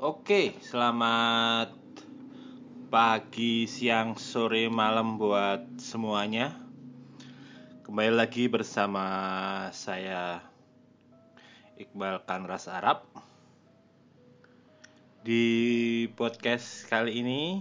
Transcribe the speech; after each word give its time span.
Oke, 0.00 0.56
selamat 0.64 1.76
pagi, 2.88 3.68
siang, 3.68 4.16
sore, 4.16 4.72
malam 4.72 5.20
buat 5.20 5.76
semuanya. 5.76 6.56
Kembali 7.84 8.08
lagi 8.08 8.48
bersama 8.48 9.04
saya 9.76 10.40
Iqbal 11.76 12.24
Kanras 12.24 12.64
Arab. 12.72 13.04
Di 15.20 16.08
podcast 16.16 16.88
kali 16.88 17.20
ini 17.20 17.60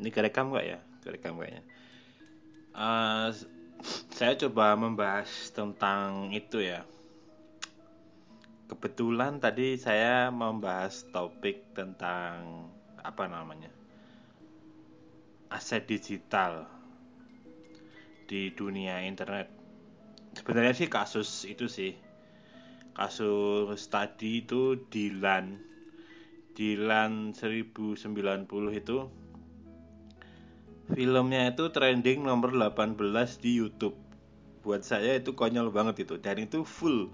ini 0.00 0.08
kerekam 0.08 0.56
nggak 0.56 0.64
ya? 0.64 0.80
Kerekam 1.04 1.36
kayaknya. 1.36 1.68
Uh, 2.72 3.28
saya 4.16 4.40
coba 4.40 4.72
membahas 4.72 5.52
tentang 5.52 6.32
itu 6.32 6.64
ya 6.64 6.80
kebetulan 8.70 9.42
tadi 9.42 9.74
saya 9.74 10.30
membahas 10.30 11.10
topik 11.10 11.74
tentang 11.74 12.70
apa 13.02 13.26
namanya 13.26 13.66
aset 15.50 15.90
digital 15.90 16.70
di 18.30 18.54
dunia 18.54 19.02
internet. 19.02 19.50
Sebenarnya 20.38 20.78
sih 20.78 20.86
kasus 20.86 21.42
itu 21.50 21.66
sih 21.66 21.98
kasus 22.94 23.90
tadi 23.90 24.46
itu 24.46 24.86
Dilan. 24.86 25.58
Dilan 26.54 27.34
1090 27.34 28.06
itu 28.78 28.98
filmnya 30.94 31.50
itu 31.50 31.74
trending 31.74 32.22
nomor 32.22 32.54
18 32.54 32.94
di 33.42 33.58
YouTube. 33.58 33.98
Buat 34.62 34.86
saya 34.86 35.18
itu 35.18 35.34
konyol 35.34 35.74
banget 35.74 36.06
itu 36.06 36.22
dan 36.22 36.38
itu 36.38 36.62
full 36.62 37.10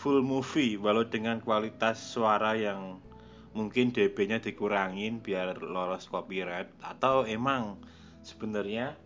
full 0.00 0.24
movie 0.24 0.80
walau 0.80 1.04
dengan 1.04 1.44
kualitas 1.44 2.00
suara 2.00 2.56
yang 2.56 3.04
mungkin 3.52 3.92
dB-nya 3.92 4.40
dikurangin 4.40 5.20
biar 5.20 5.60
lolos 5.60 6.08
copyright 6.08 6.72
atau 6.80 7.28
emang 7.28 7.76
sebenarnya 8.24 8.96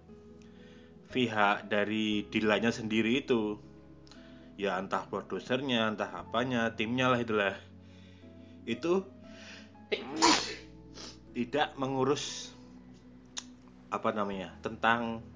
pihak 1.11 1.67
dari 1.67 2.23
dilanya 2.31 2.71
sendiri 2.71 3.27
itu 3.27 3.59
ya 4.55 4.79
entah 4.79 5.03
produsernya 5.11 5.91
entah 5.91 6.15
apanya 6.15 6.71
timnya 6.79 7.11
lah 7.11 7.19
itulah 7.19 7.59
itu 8.71 9.03
tidak 11.35 11.75
mengurus 11.75 12.55
apa 13.91 14.15
namanya 14.15 14.55
tentang 14.63 15.27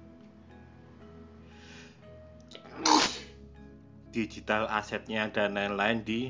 digital 4.09 4.65
asetnya 4.69 5.29
dan 5.29 5.53
lain-lain 5.53 6.01
di 6.01 6.21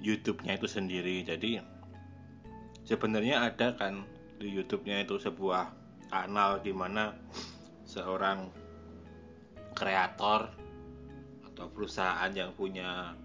YouTube-nya 0.00 0.56
itu 0.56 0.68
sendiri. 0.68 1.24
Jadi 1.24 1.60
sebenarnya 2.86 3.50
ada 3.50 3.74
kan 3.76 4.04
di 4.36 4.52
YouTube-nya 4.52 5.04
itu 5.04 5.16
sebuah 5.18 5.72
kanal 6.12 6.60
di 6.62 6.70
mana 6.70 7.16
seorang 7.88 8.48
kreator 9.76 10.52
atau 11.52 11.66
perusahaan 11.72 12.30
yang 12.32 12.52
punya 12.54 13.16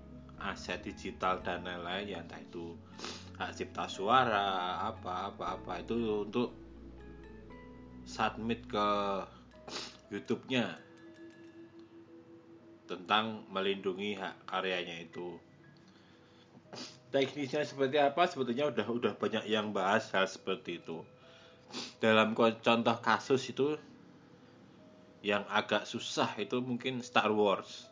aset 0.41 0.81
digital 0.81 1.39
dan 1.45 1.61
lain-lain 1.61 2.17
ya 2.17 2.19
entah 2.25 2.41
itu 2.41 2.73
hak 3.37 3.53
cipta 3.53 3.85
suara 3.85 4.81
apa 4.89 5.29
apa 5.33 5.57
apa 5.59 5.71
itu 5.81 6.25
untuk 6.25 6.49
submit 8.05 8.65
ke 8.65 8.87
YouTube-nya 10.09 10.90
tentang 12.91 13.47
melindungi 13.47 14.19
hak 14.19 14.43
karyanya 14.43 15.07
itu. 15.07 15.39
Teknisnya 17.11 17.63
seperti 17.63 17.99
apa 17.99 18.27
sebetulnya 18.27 18.67
udah 18.67 18.87
udah 18.87 19.13
banyak 19.15 19.47
yang 19.47 19.71
bahas 19.71 20.11
hal 20.11 20.27
seperti 20.27 20.83
itu. 20.83 21.03
Dalam 22.03 22.35
contoh 22.35 22.97
kasus 22.99 23.47
itu 23.47 23.79
yang 25.23 25.47
agak 25.47 25.87
susah 25.87 26.35
itu 26.35 26.59
mungkin 26.59 26.99
Star 26.99 27.31
Wars. 27.31 27.87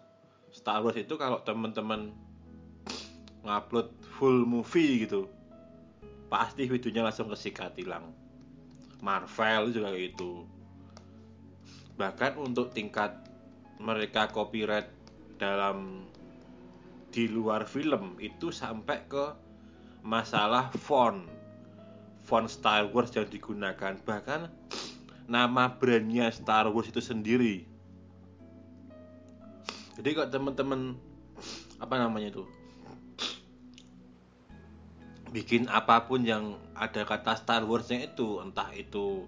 Star 0.51 0.84
Wars 0.84 1.00
itu 1.00 1.16
kalau 1.16 1.40
teman-teman 1.44 2.12
ngupload 3.47 3.96
full 4.19 4.44
movie 4.44 5.07
gitu 5.07 5.31
pasti 6.29 6.69
videonya 6.69 7.09
langsung 7.09 7.31
kesikat 7.31 7.73
hilang. 7.75 8.13
Marvel 9.02 9.72
juga 9.73 9.96
gitu. 9.96 10.46
Bahkan 11.97 12.38
untuk 12.38 12.72
tingkat 12.72 13.16
mereka 13.79 14.28
copyright 14.29 14.91
dalam 15.39 16.05
di 17.09 17.25
luar 17.25 17.66
film 17.66 18.19
itu 18.22 18.53
sampai 18.53 19.07
ke 19.09 19.33
masalah 20.05 20.69
font. 20.75 21.25
Font 22.27 22.45
Star 22.45 22.85
Wars 22.94 23.09
yang 23.17 23.25
digunakan. 23.25 23.97
Bahkan 24.05 24.41
nama 25.25 25.73
brandnya 25.79 26.29
Star 26.29 26.69
Wars 26.69 26.91
itu 26.91 27.01
sendiri. 27.01 27.66
Jadi 29.97 30.16
kok 30.16 30.29
teman-teman 30.29 30.95
apa 31.81 31.95
namanya 31.97 32.29
itu? 32.31 32.44
Bikin 35.29 35.67
apa 35.67 36.05
pun 36.05 36.23
yang 36.23 36.55
ada 36.73 37.05
kata 37.05 37.35
Star 37.38 37.61
Warsnya 37.67 38.07
itu 38.07 38.39
entah 38.41 38.72
itu 38.73 39.28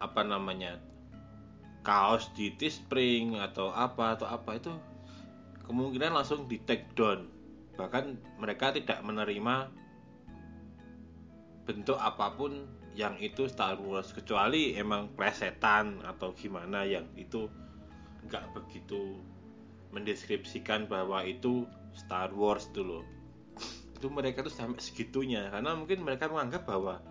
apa 0.00 0.24
namanya 0.24 0.80
kaos 1.80 2.28
di 2.36 2.52
Teespring 2.54 3.40
atau 3.40 3.72
apa 3.72 4.16
atau 4.18 4.28
apa 4.28 4.56
itu 4.60 4.72
kemungkinan 5.64 6.12
langsung 6.12 6.50
di 6.50 6.60
take 6.62 6.92
down. 6.98 7.30
Bahkan 7.78 8.36
mereka 8.42 8.74
tidak 8.74 9.00
menerima 9.06 9.70
bentuk 11.64 11.96
apa 11.96 12.34
pun 12.34 12.66
yang 12.98 13.14
itu 13.22 13.46
Star 13.46 13.78
Wars 13.78 14.10
kecuali 14.10 14.74
emang 14.74 15.14
plesetan 15.14 16.02
atau 16.02 16.34
gimana 16.34 16.82
yang 16.82 17.06
itu 17.14 17.46
nggak 18.26 18.50
begitu 18.52 19.22
mendeskripsikan 19.94 20.90
bahwa 20.90 21.22
itu 21.22 21.64
Star 21.94 22.34
Wars 22.34 22.66
dulu 22.74 23.06
itu 24.00 24.08
mereka 24.08 24.40
tuh 24.40 24.50
sampai 24.50 24.80
segitunya 24.80 25.52
karena 25.52 25.76
mungkin 25.76 26.00
mereka 26.00 26.26
menganggap 26.26 26.64
bahwa 26.64 27.04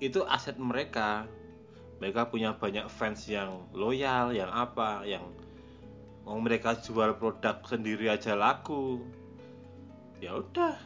itu 0.00 0.24
aset 0.24 0.56
mereka 0.56 1.28
mereka 1.98 2.28
punya 2.28 2.52
banyak 2.56 2.86
fans 2.92 3.24
yang 3.28 3.68
loyal 3.72 4.32
yang 4.32 4.52
apa 4.52 5.04
yang 5.08 5.24
mau 6.26 6.36
mereka 6.42 6.76
jual 6.76 7.16
produk 7.16 7.62
sendiri 7.64 8.10
aja 8.10 8.34
laku. 8.34 9.00
Ya 10.18 10.36
udah. 10.36 10.76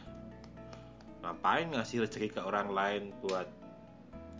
Ngapain 1.21 1.73
ngasih 1.73 2.05
rezeki 2.05 2.37
ke 2.37 2.41
orang 2.41 2.71
lain 2.71 3.11
buat 3.21 3.49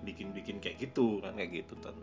bikin-bikin 0.01 0.57
kayak 0.57 0.81
gitu 0.81 1.21
kan 1.21 1.37
kayak 1.37 1.61
gitu 1.61 1.77
kan 1.77 1.93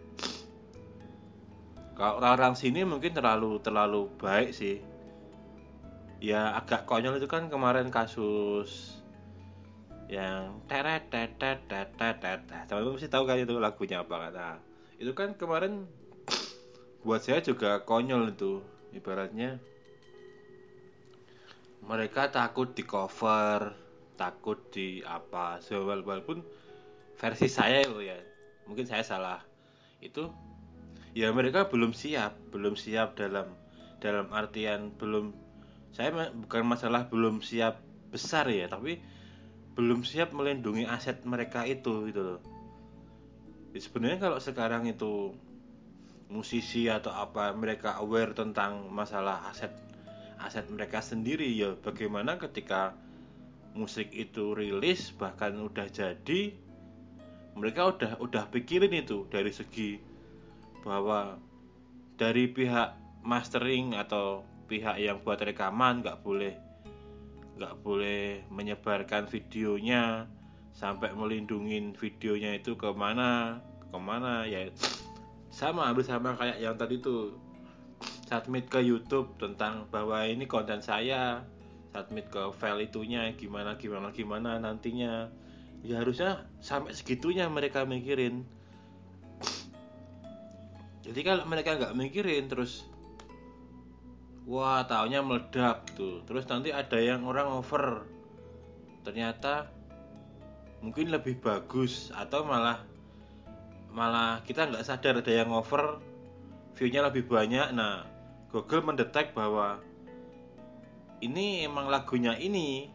kalau 1.98 2.22
orang-orang 2.22 2.54
sini 2.54 2.86
mungkin 2.86 3.10
terlalu 3.10 3.58
terlalu 3.58 4.06
baik 4.22 4.54
sih. 4.54 4.78
Ya 6.22 6.54
agak 6.54 6.86
konyol 6.86 7.18
itu 7.18 7.26
kan 7.26 7.50
kemarin 7.50 7.90
kasus 7.90 9.02
yang 10.08 10.64
teret 10.64 11.12
teret 11.12 11.60
teret 11.68 12.40
teman-teman 12.64 12.96
mesti 12.96 13.12
tahu 13.12 13.28
kan 13.28 13.36
itu 13.36 13.60
lagunya 13.60 14.00
apa 14.00 14.16
kan 14.28 14.32
nah, 14.32 14.56
itu 14.98 15.12
kan 15.14 15.36
kemarin 15.38 15.86
buat 17.06 17.22
saya 17.22 17.40
juga 17.40 17.86
konyol 17.86 18.34
itu. 18.34 18.60
Ibaratnya 18.88 19.60
mereka 21.84 22.32
takut 22.32 22.74
di 22.74 22.82
cover 22.82 23.76
takut 24.18 24.58
di 24.74 24.98
apa 25.06 25.62
walaupun 25.70 26.42
versi 27.14 27.46
saya 27.46 27.86
loh 27.86 28.02
ya. 28.02 28.18
Mungkin 28.66 28.90
saya 28.90 29.06
salah. 29.06 29.40
Itu 30.02 30.34
ya 31.14 31.30
mereka 31.30 31.70
belum 31.70 31.94
siap 31.94 32.34
belum 32.50 32.74
siap 32.74 33.14
dalam 33.14 33.54
dalam 34.02 34.30
artian 34.34 34.94
belum 34.98 35.34
saya 35.94 36.12
bukan 36.34 36.62
masalah 36.66 37.06
belum 37.10 37.42
siap 37.42 37.80
besar 38.12 38.46
ya 38.46 38.70
tapi 38.70 39.02
belum 39.78 40.02
siap 40.02 40.34
melindungi 40.34 40.90
aset 40.90 41.22
mereka 41.22 41.62
itu 41.62 42.10
gitu 42.10 42.34
loh. 42.34 42.40
Ya, 43.70 43.78
sebenarnya 43.78 44.18
kalau 44.26 44.42
sekarang 44.42 44.90
itu 44.90 45.38
musisi 46.26 46.90
atau 46.90 47.14
apa 47.14 47.54
mereka 47.54 47.94
aware 48.02 48.34
tentang 48.34 48.90
masalah 48.90 49.46
aset 49.46 49.70
aset 50.42 50.66
mereka 50.66 50.98
sendiri 50.98 51.46
ya 51.54 51.78
bagaimana 51.78 52.42
ketika 52.42 52.98
musik 53.78 54.10
itu 54.10 54.52
rilis 54.58 55.14
bahkan 55.14 55.54
udah 55.54 55.86
jadi 55.86 56.52
mereka 57.54 57.94
udah 57.94 58.12
udah 58.18 58.50
pikirin 58.50 58.92
itu 58.92 59.30
dari 59.30 59.54
segi 59.54 60.02
bahwa 60.82 61.38
dari 62.18 62.50
pihak 62.50 62.98
mastering 63.22 63.94
atau 63.94 64.42
pihak 64.66 64.98
yang 64.98 65.22
buat 65.22 65.38
rekaman 65.38 66.02
nggak 66.02 66.20
boleh 66.26 66.67
nggak 67.58 67.82
boleh 67.82 68.46
menyebarkan 68.54 69.26
videonya 69.26 70.30
sampai 70.70 71.10
melindungi 71.10 71.90
videonya 71.98 72.54
itu 72.54 72.78
ke 72.78 72.94
mana 72.94 73.58
ke 73.90 73.98
mana 73.98 74.46
ya. 74.46 74.70
Sama 75.50 75.90
hampir 75.90 76.06
sama 76.06 76.38
kayak 76.38 76.62
yang 76.62 76.78
tadi 76.78 77.02
tuh. 77.02 77.34
Submit 78.28 78.68
ke 78.68 78.84
YouTube 78.84 79.40
tentang 79.40 79.88
bahwa 79.88 80.20
ini 80.22 80.44
konten 80.44 80.84
saya 80.84 81.42
submit 81.96 82.28
ke 82.28 82.52
file 82.60 82.84
itunya 82.84 83.32
gimana 83.34 83.74
gimana 83.80 84.12
gimana 84.12 84.60
nantinya. 84.60 85.32
Ya 85.82 86.04
harusnya 86.04 86.46
sampai 86.60 86.94
segitunya 86.94 87.48
mereka 87.48 87.88
mikirin. 87.88 88.44
Jadi 91.02 91.20
kalau 91.24 91.48
mereka 91.48 91.80
nggak 91.80 91.96
mikirin 91.96 92.52
terus 92.52 92.84
wah 94.48 94.80
taunya 94.88 95.20
meledak 95.20 95.84
tuh 95.92 96.24
terus 96.24 96.48
nanti 96.48 96.72
ada 96.72 96.96
yang 96.96 97.28
orang 97.28 97.52
over. 97.52 98.08
Ternyata 99.04 99.68
mungkin 100.80 101.12
lebih 101.12 101.36
bagus 101.44 102.08
atau 102.16 102.48
malah 102.48 102.80
malah 103.92 104.40
kita 104.48 104.72
nggak 104.72 104.86
sadar 104.88 105.20
ada 105.20 105.32
yang 105.44 105.52
over 105.52 106.00
viewnya 106.72 107.04
lebih 107.04 107.28
banyak. 107.28 107.76
Nah 107.76 108.08
Google 108.48 108.88
mendetek 108.88 109.36
bahwa 109.36 109.84
ini 111.20 111.68
emang 111.68 111.92
lagunya 111.92 112.32
ini 112.40 112.88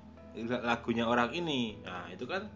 lagunya 0.66 1.06
orang 1.06 1.38
ini. 1.38 1.78
Nah 1.86 2.10
itu 2.10 2.26
kan 2.26 2.50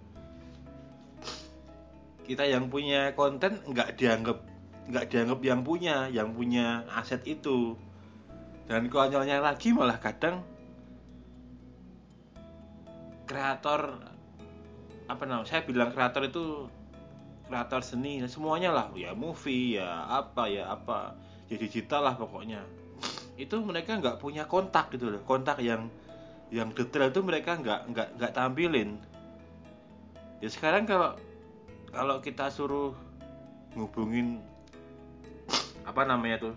kita 2.26 2.50
yang 2.50 2.68
punya 2.74 3.14
konten 3.14 3.62
nggak 3.62 3.94
dianggap 3.94 4.42
nggak 4.90 5.06
dianggap 5.12 5.40
yang 5.46 5.62
punya 5.62 5.96
yang 6.10 6.34
punya 6.34 6.82
aset 6.92 7.22
itu 7.30 7.78
dan 8.68 8.92
konyolnya 8.92 9.40
lagi 9.40 9.72
malah 9.72 9.96
kadang 10.00 10.44
kreator 13.28 14.00
apa 15.08 15.24
namanya 15.24 15.48
saya 15.48 15.64
bilang 15.64 15.92
kreator 15.96 16.28
itu 16.28 16.68
kreator 17.48 17.80
seni 17.80 18.20
semuanya 18.28 18.76
lah. 18.76 18.88
Ya 18.94 19.16
movie 19.16 19.80
ya 19.80 20.04
apa 20.08 20.52
ya 20.52 20.68
apa. 20.68 21.16
Ya 21.48 21.56
digital 21.56 22.04
lah 22.04 22.16
pokoknya. 22.20 22.60
Itu 23.40 23.64
mereka 23.64 23.96
nggak 23.96 24.20
punya 24.20 24.44
kontak 24.52 24.92
gitu 24.92 25.08
loh. 25.08 25.24
Kontak 25.24 25.64
yang 25.64 25.88
yang 26.52 26.76
detail 26.76 27.08
itu 27.08 27.24
mereka 27.24 27.56
nggak 27.56 27.88
nggak 27.92 28.08
nggak 28.20 28.32
tampilin. 28.36 29.00
Ya 30.44 30.50
sekarang 30.52 30.84
kalau 30.84 31.16
kalau 31.96 32.20
kita 32.20 32.52
suruh 32.52 32.92
ngubungin 33.80 34.44
apa 35.88 36.04
namanya 36.04 36.52
tuh 36.52 36.56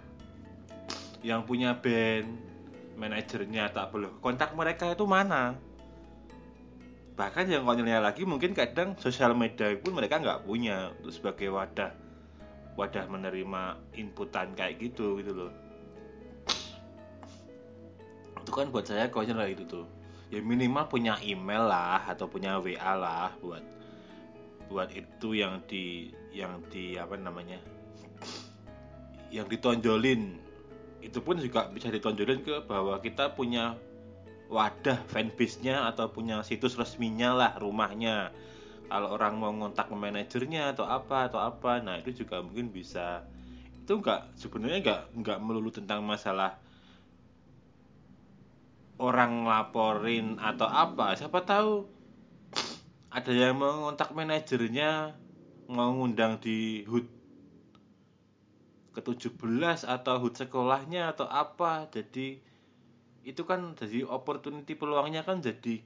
yang 1.21 1.45
punya 1.45 1.77
band 1.77 2.29
manajernya 2.97 3.73
tak 3.73 3.93
boleh 3.93 4.13
kontak 4.21 4.53
mereka 4.57 4.93
itu 4.93 5.05
mana? 5.05 5.57
Bahkan 7.17 7.53
yang 7.53 7.69
konyolnya 7.69 8.01
lagi 8.01 8.25
mungkin 8.25 8.57
kadang 8.57 8.97
sosial 8.97 9.37
media 9.37 9.77
pun 9.77 9.93
mereka 9.93 10.17
nggak 10.17 10.49
punya 10.49 10.93
untuk 11.01 11.13
sebagai 11.13 11.53
wadah 11.53 11.93
wadah 12.81 13.05
menerima 13.13 13.77
inputan 14.01 14.57
kayak 14.57 14.81
gitu 14.81 15.21
gitu 15.21 15.33
loh. 15.37 15.53
Itu 18.41 18.51
kan 18.57 18.73
buat 18.73 18.89
saya 18.89 19.13
konyol 19.13 19.37
lah 19.37 19.49
itu 19.53 19.69
tuh. 19.69 19.85
Ya 20.33 20.41
minimal 20.41 20.89
punya 20.89 21.21
email 21.21 21.69
lah 21.69 22.01
atau 22.09 22.25
punya 22.25 22.57
WA 22.57 22.93
lah 22.97 23.37
buat 23.45 23.61
buat 24.71 24.89
itu 24.95 25.37
yang 25.37 25.61
di 25.69 26.15
yang 26.33 26.65
di 26.73 26.97
apa 26.97 27.21
namanya? 27.21 27.61
Yang 29.29 29.61
ditonjolin 29.61 30.50
itu 31.00 31.19
pun 31.25 31.41
juga 31.41 31.69
bisa 31.73 31.88
ditonjolin 31.88 32.44
ke 32.44 32.64
bahwa 32.69 33.00
kita 33.00 33.32
punya 33.32 33.76
wadah 34.50 34.99
fanbase-nya 35.08 35.88
atau 35.88 36.11
punya 36.11 36.43
situs 36.44 36.76
resminya 36.76 37.32
lah 37.32 37.52
rumahnya. 37.56 38.35
Kalau 38.91 39.14
orang 39.14 39.38
mau 39.38 39.55
ngontak 39.55 39.87
manajernya 39.94 40.75
atau 40.75 40.82
apa 40.82 41.31
atau 41.31 41.38
apa 41.38 41.79
nah 41.79 41.97
itu 41.97 42.25
juga 42.26 42.43
mungkin 42.43 42.75
bisa. 42.75 43.23
Itu 43.87 44.02
enggak 44.02 44.35
sebenarnya 44.35 44.79
enggak 44.82 45.02
enggak 45.14 45.38
melulu 45.38 45.70
tentang 45.70 46.02
masalah 46.02 46.58
orang 48.99 49.47
laporin 49.47 50.37
atau 50.43 50.67
apa. 50.67 51.14
Siapa 51.14 51.47
tahu 51.47 51.87
ada 53.11 53.31
yang 53.31 53.58
mau 53.58 53.87
ngontak 53.87 54.11
manajernya 54.12 55.14
mau 55.70 55.94
ngundang 55.94 56.43
di 56.43 56.82
HUT 56.87 57.20
ke-17 58.91 59.87
atau 59.87 60.15
HUT 60.19 60.35
sekolahnya 60.35 61.15
atau 61.15 61.27
apa. 61.31 61.87
Jadi 61.95 62.43
itu 63.23 63.43
kan 63.45 63.77
jadi 63.79 64.09
opportunity 64.09 64.75
peluangnya 64.75 65.23
kan 65.23 65.39
jadi 65.45 65.85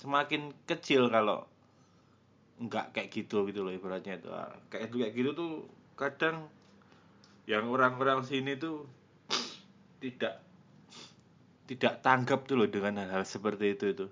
semakin 0.00 0.54
kecil 0.66 1.12
kalau 1.12 1.44
nggak 2.58 2.90
kayak 2.90 3.08
gitu 3.14 3.46
gitu 3.46 3.62
loh 3.62 3.70
ibaratnya 3.70 4.18
itu. 4.18 4.28
Ah, 4.34 4.50
kayak 4.72 4.90
itu 4.90 4.96
kayak 5.02 5.14
gitu 5.14 5.30
tuh 5.34 5.52
kadang 5.94 6.50
yang 7.46 7.70
orang-orang 7.70 8.26
sini 8.26 8.58
tuh 8.58 8.84
tidak 10.02 10.42
tidak 11.70 12.00
tanggap 12.02 12.48
tuh 12.48 12.56
loh 12.58 12.68
dengan 12.70 12.98
hal-hal 13.04 13.22
seperti 13.22 13.78
itu 13.78 13.84
itu. 13.94 14.06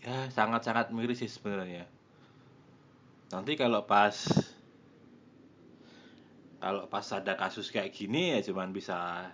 Ya 0.00 0.32
sangat-sangat 0.32 0.96
miris 0.96 1.20
sih 1.20 1.28
sebenarnya 1.28 1.84
nanti 3.30 3.54
kalau 3.54 3.86
pas 3.86 4.14
kalau 6.60 6.84
pas 6.92 7.06
ada 7.16 7.38
kasus 7.38 7.72
kayak 7.72 7.94
gini 7.94 8.36
ya 8.36 8.44
cuman 8.44 8.74
bisa 8.74 9.30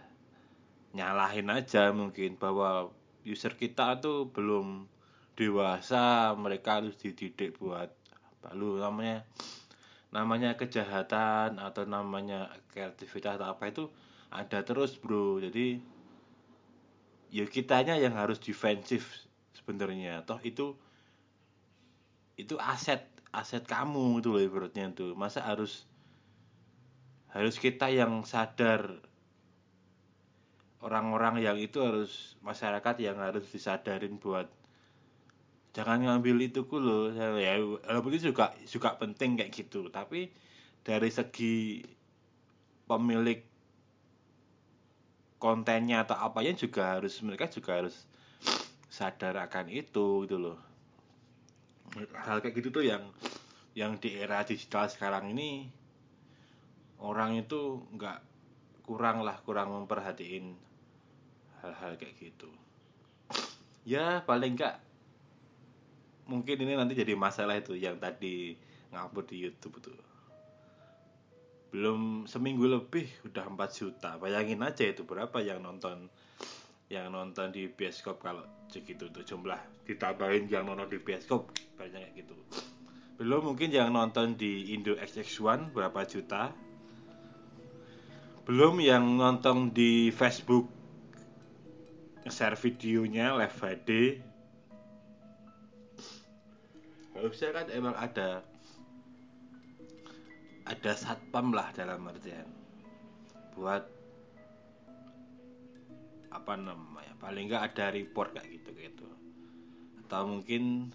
nyalahin 0.94 1.50
aja 1.50 1.90
mungkin 1.90 2.38
bahwa 2.38 2.92
user 3.26 3.58
kita 3.58 3.98
tuh 3.98 4.30
belum 4.30 4.86
dewasa 5.36 6.32
mereka 6.38 6.80
harus 6.80 6.96
dididik 6.96 7.58
buat 7.60 7.92
lalu 8.46 8.80
namanya 8.80 9.26
namanya 10.14 10.54
kejahatan 10.56 11.58
atau 11.60 11.84
namanya 11.84 12.48
kreativitas 12.70 13.36
atau 13.36 13.52
apa 13.52 13.68
itu 13.68 13.84
ada 14.32 14.62
terus 14.64 14.96
bro. 14.96 15.42
Jadi 15.42 15.76
ya 17.34 17.44
kitanya 17.44 17.98
yang 17.98 18.14
harus 18.16 18.38
defensif 18.40 19.28
sebenarnya. 19.52 20.24
Toh 20.24 20.40
itu 20.40 20.78
itu 22.36 22.54
aset 22.60 23.15
aset 23.36 23.68
kamu 23.68 24.24
itu 24.24 24.32
loh 24.32 24.40
ibaratnya 24.40 24.88
tuh 24.96 25.12
masa 25.12 25.44
harus 25.44 25.84
harus 27.36 27.60
kita 27.60 27.92
yang 27.92 28.24
sadar? 28.24 28.96
Orang-orang 30.80 31.44
yang 31.44 31.60
itu 31.60 31.84
harus 31.84 32.40
masyarakat 32.40 32.96
yang 33.04 33.20
harus 33.20 33.44
disadarin 33.52 34.16
buat 34.16 34.48
jangan 35.76 36.00
ngambil 36.00 36.48
itu 36.48 36.64
loh. 36.80 37.12
Ya 37.12 37.60
walaupun 37.60 38.16
itu 38.16 38.32
juga 38.32 38.56
juga 38.64 38.96
penting 38.96 39.36
kayak 39.36 39.52
gitu. 39.52 39.92
Tapi 39.92 40.32
dari 40.80 41.12
segi 41.12 41.84
pemilik 42.88 43.44
kontennya 45.36 46.08
atau 46.08 46.16
apanya 46.16 46.56
juga 46.56 46.96
harus 46.96 47.20
mereka 47.20 47.52
juga 47.52 47.84
harus 47.84 48.08
sadar 48.88 49.36
akan 49.44 49.68
itu 49.68 50.24
gitu 50.24 50.40
loh 50.40 50.65
hal 52.16 52.42
kayak 52.44 52.54
gitu 52.58 52.68
tuh 52.70 52.84
yang 52.84 53.02
yang 53.76 54.00
di 54.00 54.16
era 54.16 54.40
digital 54.42 54.88
sekarang 54.88 55.32
ini 55.36 55.68
orang 57.00 57.36
itu 57.36 57.84
nggak 57.92 58.18
kurang 58.86 59.20
lah 59.20 59.36
kurang 59.44 59.74
memperhatiin 59.74 60.56
hal-hal 61.60 61.98
kayak 62.00 62.16
gitu. 62.16 62.48
Ya 63.86 64.24
paling 64.24 64.56
nggak 64.56 64.76
mungkin 66.26 66.56
ini 66.62 66.74
nanti 66.74 66.98
jadi 66.98 67.14
masalah 67.14 67.58
itu 67.58 67.78
yang 67.78 67.98
tadi 68.02 68.56
ngupload 68.90 69.26
di 69.30 69.36
YouTube 69.46 69.78
tuh. 69.82 69.98
Belum 71.74 72.24
seminggu 72.24 72.64
lebih 72.64 73.06
udah 73.28 73.44
4 73.50 73.78
juta. 73.78 74.16
Bayangin 74.16 74.62
aja 74.64 74.86
itu 74.86 75.02
berapa 75.04 75.42
yang 75.42 75.60
nonton 75.60 76.08
yang 76.86 77.10
nonton 77.10 77.50
di 77.50 77.66
bioskop 77.66 78.22
kalau 78.22 78.46
segitu 78.70 79.10
tuh 79.10 79.26
jumlah 79.26 79.58
ditambahin 79.86 80.46
yang 80.46 80.66
nonton 80.66 80.86
di 80.86 80.98
bioskop 81.02 81.50
banyak 81.74 81.98
kayak 81.98 82.12
gitu. 82.22 82.34
Belum 83.16 83.52
mungkin 83.52 83.72
yang 83.72 83.90
nonton 83.90 84.36
di 84.36 84.76
Indo 84.76 84.94
XX1 84.94 85.72
berapa 85.72 86.00
juta. 86.04 86.52
Belum 88.46 88.78
yang 88.78 89.18
nonton 89.18 89.74
di 89.74 90.14
Facebook 90.14 90.70
share 92.26 92.58
videonya 92.58 93.38
live 93.38 93.54
HD 93.54 93.90
harusnya 97.16 97.50
kan 97.54 97.66
emang 97.72 97.94
ada 97.96 98.44
ada 100.66 100.92
satpam 100.92 101.54
lah 101.54 101.70
dalam 101.72 102.02
artian. 102.04 102.44
Buat 103.56 103.95
apa 106.36 106.54
namanya 106.60 107.16
paling 107.16 107.48
nggak 107.48 107.72
ada 107.72 107.96
report 107.96 108.36
kayak 108.36 108.60
gitu 108.60 108.70
gitu 108.76 109.08
atau 110.06 110.22
mungkin 110.28 110.94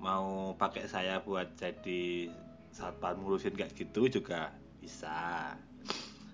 mau 0.00 0.56
pakai 0.56 0.84
saya 0.88 1.20
buat 1.24 1.56
jadi 1.56 2.28
satpam 2.72 3.20
ngurusin 3.20 3.56
kayak 3.56 3.76
gitu 3.76 4.08
juga 4.08 4.52
bisa. 4.80 5.54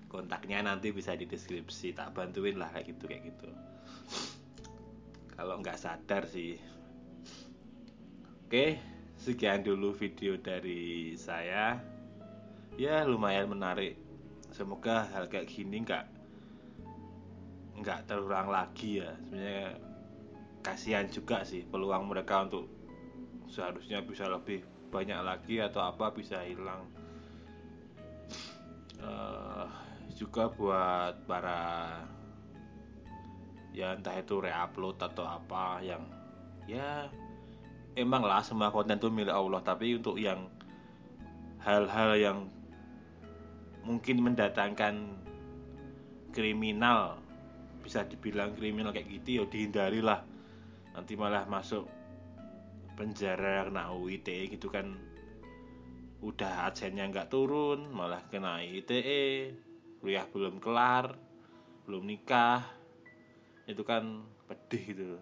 Kontaknya 0.06 0.62
nanti 0.62 0.94
bisa 0.94 1.18
di 1.18 1.26
deskripsi 1.26 1.92
tak 1.92 2.14
bantuin 2.14 2.56
lah 2.56 2.70
kayak 2.70 2.94
gitu 2.94 3.04
kayak 3.10 3.30
gitu. 3.30 3.50
Kalau 5.34 5.58
nggak 5.58 5.76
sadar 5.76 6.24
sih. 6.30 6.56
Oke 8.46 8.78
sekian 9.18 9.66
dulu 9.66 9.90
video 9.94 10.38
dari 10.38 11.18
saya. 11.18 11.82
Ya 12.78 13.02
lumayan 13.02 13.50
menarik. 13.50 13.98
Semoga 14.54 15.10
hal 15.10 15.26
kayak 15.26 15.50
gini 15.50 15.82
nggak 15.82 16.15
nggak 17.80 18.08
terulang 18.08 18.48
lagi 18.48 19.04
ya. 19.04 19.12
Sebenarnya 19.28 19.68
kasihan 20.64 21.06
juga 21.06 21.46
sih 21.46 21.62
peluang 21.62 22.10
mereka 22.10 22.42
untuk 22.48 22.66
seharusnya 23.46 24.02
bisa 24.02 24.26
lebih 24.26 24.66
banyak 24.90 25.20
lagi 25.22 25.62
atau 25.62 25.84
apa 25.84 26.10
bisa 26.10 26.42
hilang. 26.42 26.88
Uh, 28.96 29.68
juga 30.16 30.48
buat 30.48 31.28
para 31.28 31.92
ya 33.76 33.92
entah 33.92 34.16
itu 34.16 34.40
reupload 34.40 34.96
atau 34.96 35.28
apa 35.28 35.84
yang 35.84 36.00
ya 36.64 37.12
emang 37.92 38.24
lah 38.24 38.40
semua 38.40 38.72
konten 38.72 38.96
itu 38.96 39.12
milik 39.12 39.32
Allah. 39.32 39.60
Tapi 39.60 40.00
untuk 40.00 40.16
yang 40.16 40.48
hal-hal 41.60 42.16
yang 42.16 42.38
mungkin 43.86 44.22
mendatangkan 44.22 45.22
kriminal 46.34 47.22
bisa 47.86 48.02
dibilang 48.02 48.58
kriminal 48.58 48.90
kayak 48.90 49.06
gitu 49.22 49.40
ya 49.40 49.44
dihindari 49.46 50.02
lah. 50.02 50.26
Nanti 50.98 51.14
malah 51.14 51.46
masuk 51.46 51.86
penjara 52.98 53.62
kena 53.70 53.94
UITE 53.94 54.50
gitu 54.50 54.66
kan. 54.66 54.98
Udah 56.18 56.66
adsennya 56.66 57.06
nggak 57.06 57.30
turun 57.30 57.86
malah 57.94 58.26
kena 58.26 58.58
ITE 58.64 59.54
kuliah 60.02 60.26
belum 60.26 60.58
kelar 60.58 61.14
belum 61.86 62.02
nikah. 62.02 62.66
Itu 63.70 63.86
kan 63.86 64.26
pedih 64.50 64.82
gitu. 64.90 65.16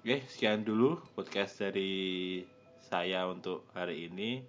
Oke 0.00 0.24
sekian 0.32 0.64
dulu 0.64 1.02
podcast 1.12 1.60
dari 1.60 2.40
saya 2.80 3.28
untuk 3.28 3.68
hari 3.76 4.08
ini. 4.08 4.40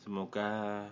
Semoga 0.00 0.84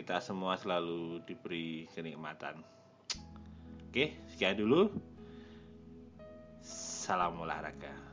kita 0.00 0.16
semua 0.22 0.56
selalu 0.56 1.20
diberi 1.28 1.84
kenikmatan. 1.92 2.79
Oke, 3.90 4.14
sekian 4.30 4.54
dulu. 4.54 4.86
Salam 6.62 7.42
olahraga. 7.42 8.09